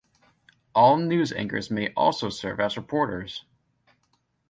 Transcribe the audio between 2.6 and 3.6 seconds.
reporters.